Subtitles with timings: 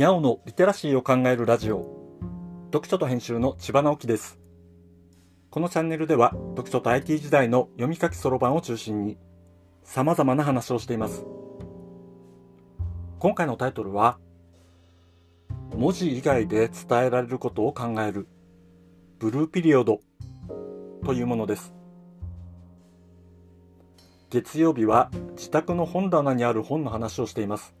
[0.00, 1.84] にゃおのリテラシーを考えるラジオ。
[2.72, 4.38] 読書と編集の千葉直樹です。
[5.50, 9.18] このチャンネルでは読書と IT 時代の読み書きそろばんを中心に
[9.84, 11.26] 様々な話をしています。
[13.18, 14.18] 今回のタイトルは
[15.76, 18.26] 文字以外で伝えられることを考える
[19.18, 20.00] ブルーピリオド
[21.04, 21.74] というものです。
[24.30, 27.74] 月曜日は自宅の本棚にある本の話をしています。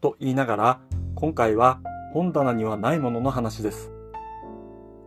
[0.00, 0.80] と言いながら、
[1.18, 1.80] 今回は
[2.12, 3.90] 本棚にはないものの話です。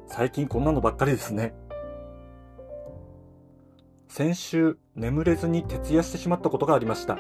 [0.08, 1.54] 最近こんなのばっかりですね。
[4.08, 7.20] 先週、眠れずに徹夜してしまったことがありました。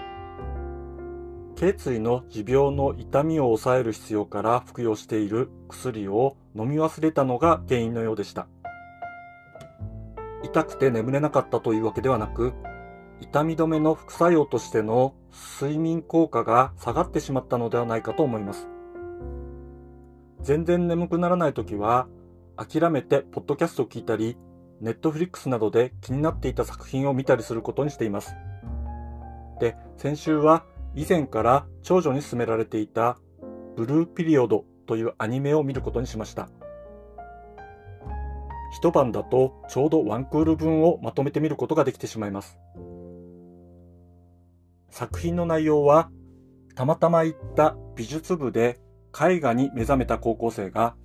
[1.55, 8.47] 頸椎の持病の痛みを抑える必要から服用している薬を飲み忘れたのが原因のようでした。
[10.43, 12.53] 痛くて眠れなかったというわけではなく、
[13.21, 15.13] 痛み止めの副作用としての
[15.61, 18.67] 睡眠効果が下がってしまったのではないかと思います。
[20.41, 22.07] 全然眠くならない時は、
[22.57, 24.37] 諦めてポッドキャストを聞いたり、
[24.81, 28.35] ネットフリックスなどで気になっていた作品を見たりすることにしています。
[29.59, 33.17] で、先週は以前から長女に勧められていた
[33.75, 36.49] ブルーピリオドというアニメを見ることにしました。
[38.71, 42.57] 一晩だとちょうどワンクール分をまとめてみることができてしまいます。
[44.89, 46.09] 作品の内容は、
[46.75, 48.79] たまたま行った美術部で
[49.13, 50.95] 絵画に目覚めた高校生が、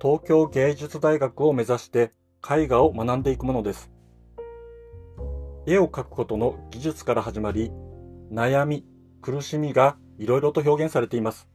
[0.00, 2.12] 東京芸術大学を目指して
[2.48, 3.90] 絵画を学んでいくものです。
[5.66, 7.72] 絵を描くことの技術から始まり、
[8.32, 8.86] 悩み、
[9.20, 11.48] 苦しみがいろいろと表現されています。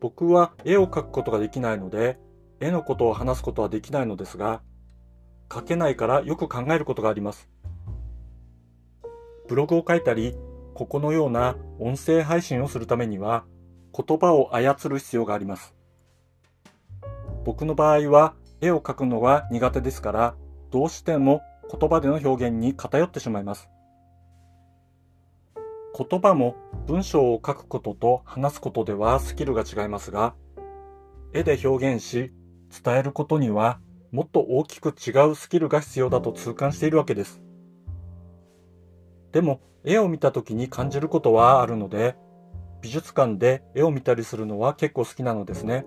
[0.00, 2.18] 僕は絵を描くことができないので、
[2.60, 4.62] 絵のことを話すことはできないのですが、
[5.48, 7.48] 描けないからよく考えることがあります。
[9.48, 10.36] ブログを書いたり、
[10.80, 13.44] ここのような音声配信をするためには、
[13.94, 15.74] 言葉を操る必要があります。
[17.44, 18.32] 僕の場合は、
[18.62, 20.34] 絵を描くのが苦手ですから、
[20.70, 23.68] どうしても言葉での表現に偏ってしまいます。
[25.98, 26.56] 言葉も
[26.86, 30.34] 文章を書くことと話すことではスキルが違いますが、
[31.34, 32.32] 絵で表現し、
[32.82, 33.80] 伝えることには
[34.12, 37.42] もっと大きく違うスキルが必要だと痛感しているわけです。
[39.32, 42.16] でも絵を見た時に感じることはあるので、
[42.82, 45.84] 美術館で絵を見たりするのは結構好きなのですね。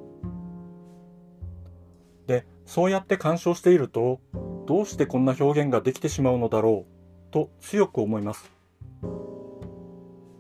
[2.27, 4.19] で、そうやって鑑賞していると、
[4.65, 8.51] どうしてこんな表現ができてしまうのだろうと強く思います。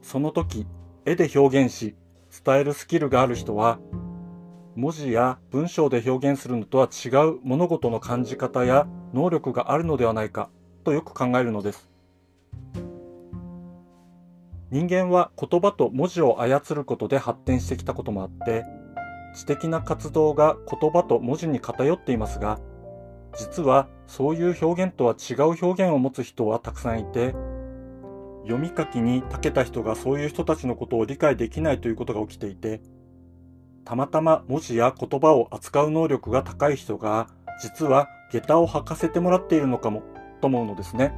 [0.01, 0.67] その時、
[1.05, 1.95] 絵で表現し、
[2.45, 3.79] 伝えるスキルがある人は、
[4.75, 10.49] 文字や文章で表現するのとは違う物事の感じ方や能力があるのではないか
[10.83, 11.92] とよく考えるのです。
[14.73, 18.65] 人間は言葉と文字を操ることで発展してきたこともあって、
[19.35, 22.59] 知的な活動が言葉と文字に偏っていますが、
[23.37, 27.35] 実はそういう表現とは違う表現を持つ人はたくさんいて、
[28.45, 32.81] 読み書きに長けた人がそういう人たちのことを理解できないということが起きていて、
[33.85, 37.27] たまたま文字や言葉を扱う能力が高い人が、
[37.61, 40.01] 実は下駄を履かせてもらっているのかも、
[40.41, 41.13] と思うのですね。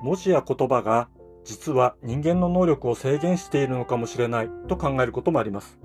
[0.00, 1.08] 文字や言葉が
[1.44, 5.78] 実は人間の能力を制限しているのかもしれないと考えることもあります。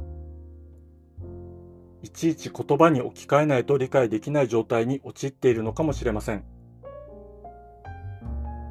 [2.01, 6.45] いちいち言葉に置き換えないと理解できない状態に陥っているのかもしれません。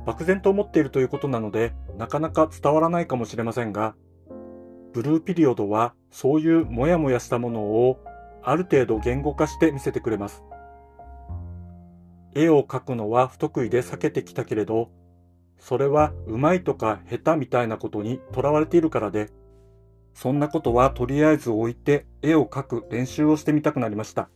[0.06, 3.94] 漠然と思っているということなので、なかなか伝わらないかもしれませんが、
[4.94, 8.02] ブルーピリオドはそういうモヤモヤしたものを
[8.42, 10.42] ある程度言語化して見せてくれます。
[12.34, 14.88] 絵を描くのは不得意で避けてきたけれど、
[15.58, 19.30] それはうまいとか下手みたいなことにとらわれているからで、
[20.14, 24.30] そんなことはとりあえず置いて絵を描く練習をしてみたくなりました。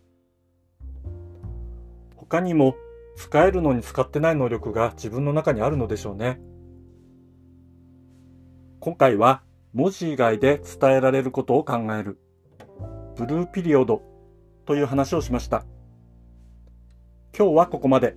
[2.16, 2.76] 他にも
[3.16, 6.40] 使えるのに使ってない能力が自分の中にあるのでしょうね。
[8.80, 9.42] 今回は
[9.74, 12.18] 文字以外で伝えられることを考える
[13.16, 14.02] ブルーピリオド
[14.66, 15.64] という話をしました。
[17.36, 18.16] 今日はここまで。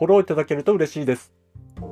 [0.00, 1.30] フォローいただけると嬉しいです。
[1.76, 1.86] 今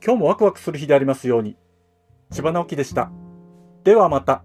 [0.00, 1.56] 日もワクワクする日でありますように。
[2.30, 3.10] 千葉直樹でした。
[3.82, 4.44] ではまた。